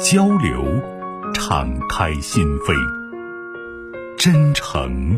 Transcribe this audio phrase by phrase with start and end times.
[0.00, 0.64] 交流，
[1.32, 2.74] 敞开心扉；
[4.18, 5.16] 真诚，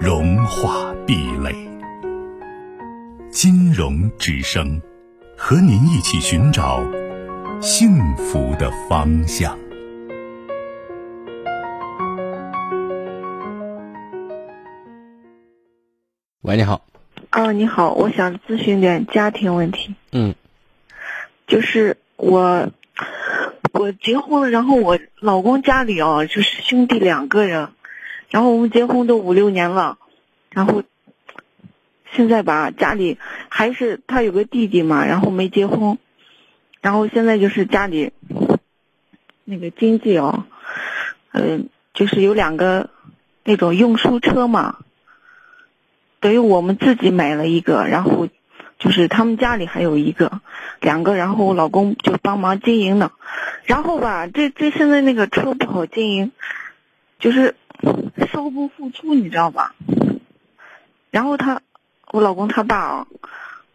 [0.00, 1.54] 融化壁垒。
[3.30, 4.80] 金融之声，
[5.36, 6.82] 和您一起寻找
[7.60, 9.58] 幸福的方向。
[16.42, 16.82] 喂，你好。
[17.32, 19.94] 哦，你好，我想咨询点家庭问题。
[20.12, 20.34] 嗯。
[21.46, 22.70] 就是我。
[23.78, 27.68] 我结婚了，然后我老公家里哦，就是兄弟两个人，
[28.30, 29.98] 然后我们结婚都五六年了，
[30.50, 30.82] 然后
[32.12, 33.18] 现在吧，家里
[33.48, 35.98] 还是他有个弟弟嘛，然后没结婚，
[36.80, 38.12] 然后现在就是家里
[39.44, 40.44] 那个经济哦，
[41.32, 42.90] 嗯，就是有两个
[43.44, 44.78] 那种运输车嘛，
[46.20, 48.28] 等于我们自己买了一个，然后。
[48.78, 50.42] 就是他们家里还有一个，
[50.80, 53.12] 两个，然后我老公就帮忙经营呢。
[53.64, 56.32] 然后吧，这这现在那个车不好经营，
[57.18, 57.54] 就是
[58.32, 59.74] 收不付出，你知道吧？
[61.10, 61.62] 然后他，
[62.12, 63.06] 我老公他爸啊，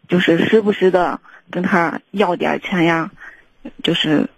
[0.08, 3.10] 就是时不时的跟他要点钱呀，
[3.82, 4.28] 就是，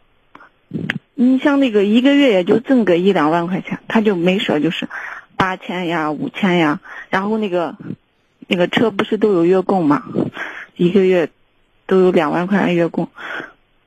[1.14, 4.88] 你像那个一个月也就挣个一两万块钱，他就没说就是
[5.36, 6.80] 八千呀、五千呀。
[7.10, 7.76] 然后那个
[8.48, 10.02] 那个车不是都有月供嘛？
[10.76, 11.30] 一个月
[11.86, 13.08] 都有两万块钱月供，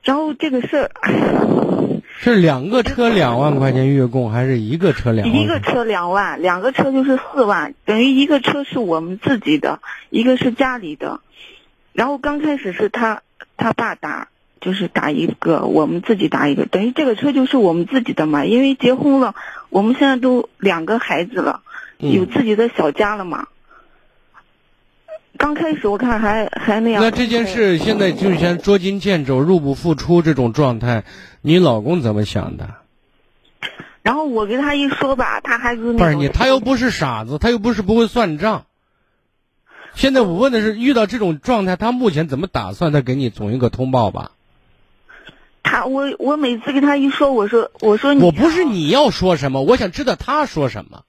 [0.03, 0.91] 然后这个事儿
[2.19, 5.37] 是两个车两万块钱月供，还是一个车两万？
[5.37, 11.19] 一个车两万，两个车就是四万，等于一个车是我们自己的，一个是家里的。
[11.93, 13.21] 然后刚开始是他
[13.55, 14.29] 他爸打，
[14.61, 18.45] 就是打一个，我们自己打一个，等于这个车就是我们自己的嘛。
[18.45, 19.35] 因为结婚了，
[19.69, 21.61] 我们现在都两个孩子了，
[21.97, 23.47] 有自己的小家了嘛。
[25.37, 27.01] 刚开始我看还还那样。
[27.01, 31.03] 那这件事现在就像捉襟见肘、入不敷出这种状态，
[31.41, 32.75] 你老公怎么想的？
[34.01, 38.65] 然后我跟他一说吧，他还是不是你，他又不是傻子，他又不是不会算账。
[39.95, 42.93] 现在我问的是，遇到这种状态，他目前怎么打算？
[42.93, 44.31] 再给你总一个通报吧。
[45.63, 51.03] 他我我每次跟他一说，我说我说你我不是你要说什么，我想知道他说什么。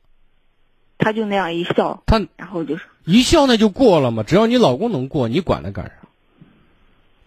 [0.98, 4.22] 他就那样一笑，他然后就是一笑，那就过了嘛。
[4.22, 5.92] 只要你老公能过，你管他干啥？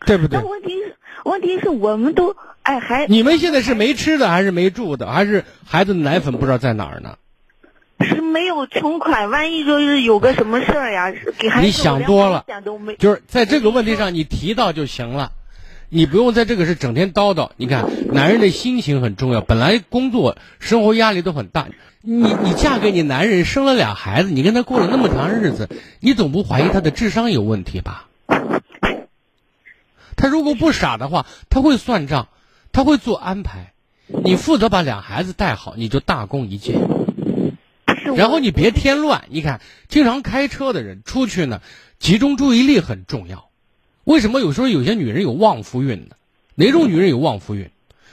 [0.05, 0.39] 对不对？
[0.39, 0.95] 但问题是，
[1.25, 7.17] 问题是我们都哎还你们现在是没吃的还是没住的，还是孩子的奶粉不知道在哪儿呢？
[8.03, 12.45] 是没有存款，万一就是有个什么事儿呀，给孩子你想多了，
[12.97, 15.31] 就是在这个问题上你提到就行了，
[15.93, 17.49] 你不用在这个是整天叨叨。
[17.57, 21.67] 你看，男人的心情很重要，本来工作生活压力都很大。
[21.99, 25.67] 你你嫁给你男人，生了俩孩子，你跟他过了那么长日子，
[25.99, 28.07] 你总不怀疑他的智商有问题吧？
[30.15, 32.29] 他如果不傻的话，他会算账，
[32.71, 33.73] 他会做安排。
[34.07, 36.79] 你负责把俩孩子带好，你就大功一件。
[38.15, 39.25] 然后你别添乱。
[39.29, 39.59] 你看，
[39.89, 41.61] 经常开车的人出去呢，
[41.99, 43.50] 集中注意力很重要。
[44.03, 46.15] 为什么有时候有些女人有旺夫运呢？
[46.55, 47.69] 哪种女人有旺夫运？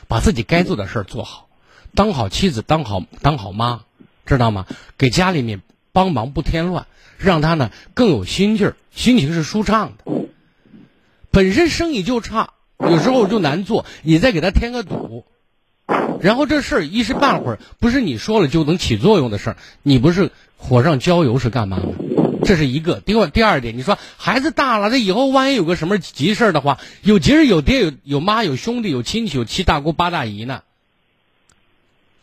[0.06, 1.48] 把自己该做的事儿做好。
[1.94, 3.82] 当好妻子，当好当好妈，
[4.26, 4.66] 知道吗？
[4.96, 5.62] 给家里面
[5.92, 6.86] 帮忙不添乱，
[7.18, 10.12] 让他呢更有心劲儿，心情是舒畅的。
[11.30, 15.24] 本身生意就差，有时候就难做，你再给他添个堵，
[16.20, 21.84] 然后这事儿一时半会儿不是你说了就能起作用的事儿，你不是火上浇油是干嘛呢？
[22.48, 23.00] 这是一个。
[23.00, 30.62] 第二第二点，你说孩子大了，他以后万一有个什么急事儿的话，有急事有爹有有妈有兄弟有亲戚有七大姑八大姨呢。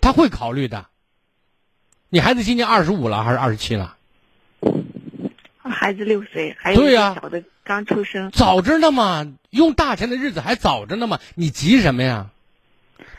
[0.01, 0.87] 他会考虑的。
[2.09, 3.97] 你孩子今年二十五了还是二十七了？
[5.61, 8.31] 孩子六岁，还有呀，小的刚出生。
[8.31, 12.31] 早着呢嘛，用大钱的日子还早着呢嘛，你急什么呀？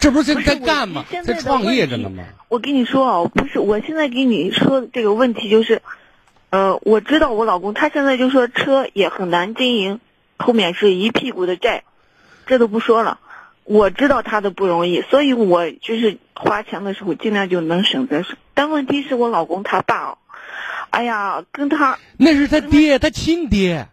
[0.01, 1.05] 这不是在在干吗？
[1.25, 2.25] 在创业着呢吗？
[2.49, 5.83] 我跟你说啊，不是，我现在给你说这个问题就是，
[6.51, 10.01] 呃，我知道我老公他现在就说车也很难经营，
[10.39, 11.85] 后面是一屁股的债，
[12.47, 13.19] 这都不说了。
[13.65, 18.37] 我知道他的不容易，所以我就是花钱的时候尽量就能省则省。
[18.55, 20.19] 但问题是我老公他爸哦，
[20.91, 23.89] 哎呀，跟他那是他爹，他亲爹，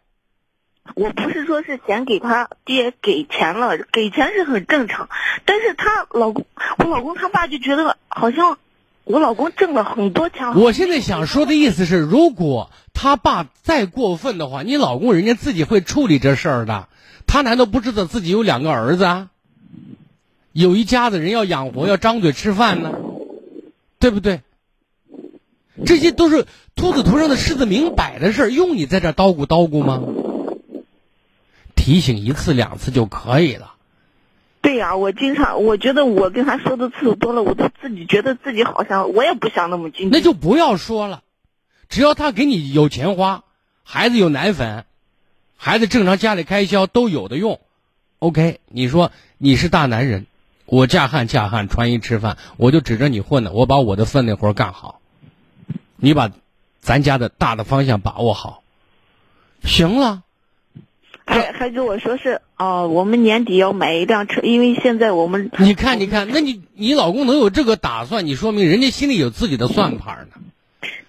[0.93, 5.09] 我不是说是嫌给他爹给钱了，给钱是很正常，
[5.43, 6.45] 但是他老公，
[6.77, 8.59] 我老公他爸就觉得好像
[9.05, 10.55] 我老公挣了很多钱。
[10.55, 16.87] 我现在想说的意思是，如果他爸再过分的话，你老公人家自己会处理这事儿的。
[17.27, 19.29] 他难道不知道自己有两个儿子啊？
[20.51, 22.91] 有一家子人要养活，要张嘴吃饭呢，
[23.99, 24.41] 对不对？
[25.85, 26.45] 这些都是
[26.75, 30.01] 兔子头上的狮子明摆的事儿，用你在这叨咕叨咕吗？
[31.75, 33.72] 提醒一次两次就可以了。
[34.73, 40.09] 对呀，我经常我觉得我跟他说的次数多了，我都自己觉得自己好像我也不想那么精。
[40.11, 41.21] 那就不要说了，
[41.89, 43.43] 只要他给你有钱花，
[43.83, 44.85] 孩子有奶粉，
[45.57, 47.59] 孩子正常家里开销都有的用
[48.17, 48.61] ，OK。
[48.67, 50.25] 你说你是大男人，
[50.65, 55.01] 我嫁汉嫁汉穿衣吃饭，我就指着你混的，我把我的分内活干好，
[55.97, 56.31] 你把
[56.79, 58.63] 咱家的大的方向把握好，
[59.63, 60.23] 行了。
[61.25, 70.41] 还还跟我说是哦，我们年底要买一辆车，因为现在我们你看你看，那你你老公能有这个打算，你说明人家心里有自己的算盘呢。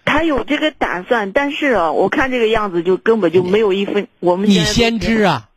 [0.05, 4.07] 他有这个打算，但是啊，我看这个样子就根本就没有一分。
[4.21, 5.49] 我们你先知啊，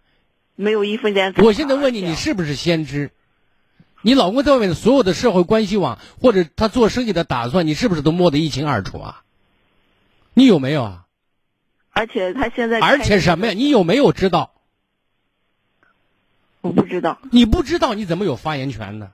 [0.56, 1.34] 没有一分钱。
[1.38, 3.12] 我现在问你，你是不是先知？
[4.02, 9.22] 你老公在外面的所有的社会关系网，或者他做生意的打算，你是不是都摸得一清二楚啊？
[10.34, 11.04] 你有没有啊？
[11.98, 13.54] 而且他现在，而且什么呀？
[13.54, 14.52] 你有没有知道？
[16.62, 17.18] 我不知道。
[17.32, 19.14] 你不知道，你怎么有发言权呢？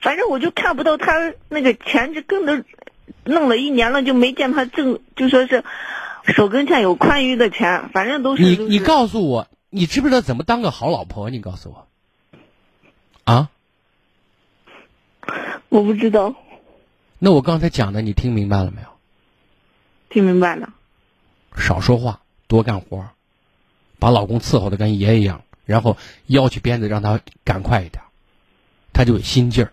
[0.00, 2.64] 反正我就看不到他那个钱，就跟着
[3.24, 5.64] 弄了一年了，就没见他挣，就说是
[6.24, 8.42] 手跟前有宽裕的钱，反正都是。
[8.42, 11.28] 你你告诉我，你知不知道怎么当个好老婆？
[11.28, 11.88] 你告诉我。
[13.24, 13.50] 啊？
[15.68, 16.36] 我不知道。
[17.18, 18.88] 那我刚才讲的，你听明白了没有？
[20.10, 20.74] 听明白了，
[21.56, 23.08] 少说话，多干活，
[23.98, 25.96] 把老公伺候的跟爷爷一样，然后
[26.26, 28.02] 腰起鞭子让他赶快一点，
[28.92, 29.72] 他就有心劲儿。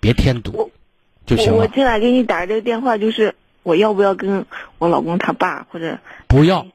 [0.00, 0.72] 别添堵，
[1.26, 1.58] 就行了。
[1.58, 4.46] 我进来给你打这个电话，就是我要不要跟
[4.78, 6.66] 我老公他爸或者不要？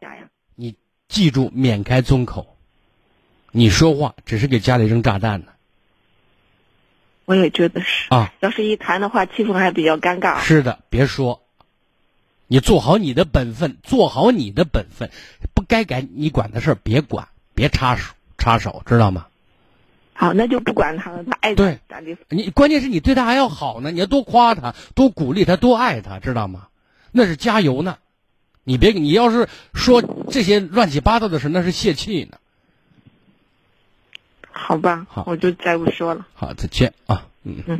[0.55, 0.75] 你
[1.09, 2.55] 记住，免开宗口，
[3.51, 5.47] 你说话只是给家里扔炸弹呢。
[7.25, 10.39] 我也觉得是啊，要是一谈的话，气氛还比较尴尬。
[10.39, 11.41] 是的，别说。
[12.47, 15.11] 你做好你的本分，做好你的本分，
[15.53, 19.27] 不该改你管的事儿别管，别插手插手，知道吗？
[20.13, 22.17] 好，那就不管他了，他爱对咋地。
[22.29, 26.69] 你关键是你对他还要好呢，你要多夸他，多鼓励他，多爱他，知道吗？
[27.11, 27.97] 那是加油呢。
[28.63, 32.37] 你别，你要是说这些乱七八糟的事，那是泄气呢。
[34.51, 36.25] 好吧，好，我就再不说了。
[36.33, 37.79] 好，再见啊，嗯嗯。